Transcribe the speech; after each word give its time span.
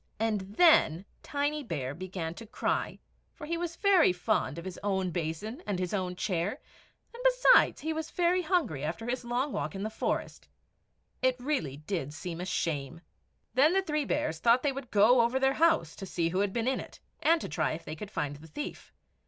And 0.19 0.41
then 0.57 1.05
Tiny 1.21 1.61
Bear 1.61 1.93
began 1.93 2.33
to 2.33 2.47
cry, 2.47 2.97
for 3.35 3.45
he 3.45 3.55
was 3.55 3.75
very 3.75 4.11
fond 4.11 4.57
of 4.57 4.65
his 4.65 4.79
own 4.81 5.11
basin 5.11 5.61
and 5.67 5.77
his 5.77 5.93
own 5.93 6.15
chair; 6.15 6.59
and, 7.13 7.23
besides, 7.23 7.81
he 7.81 7.93
was 7.93 8.09
very 8.09 8.41
hungry 8.41 8.83
after 8.83 9.05
his 9.05 9.23
long 9.23 9.51
walk 9.53 9.75
in 9.75 9.83
the 9.83 9.91
forest. 9.91 10.47
It 11.21 11.35
really 11.39 11.77
did 11.77 12.15
seem 12.15 12.41
a 12.41 12.45
shame. 12.47 13.01
Then 13.53 13.73
the 13.73 13.83
three 13.83 14.05
bears 14.05 14.39
thought 14.39 14.63
they 14.63 14.71
would 14.71 14.89
go 14.89 15.21
over 15.21 15.39
their 15.39 15.53
house, 15.53 15.95
to 15.97 16.07
see 16.07 16.29
who 16.29 16.39
had 16.39 16.51
been 16.51 16.67
in 16.67 16.79
it, 16.79 16.99
and 17.21 17.39
to 17.39 17.47
try 17.47 17.73
if 17.73 17.85
they 17.85 17.95
could 17.95 18.09
find 18.09 18.37
the 18.37 18.47
thief. 18.47 18.91